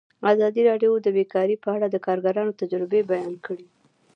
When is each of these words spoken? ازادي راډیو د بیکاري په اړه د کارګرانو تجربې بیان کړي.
ازادي 0.33 0.61
راډیو 0.69 0.91
د 1.05 1.07
بیکاري 1.17 1.55
په 1.63 1.69
اړه 1.75 1.87
د 1.89 1.97
کارګرانو 2.05 2.57
تجربې 2.61 3.01
بیان 3.11 3.33
کړي. 3.45 3.65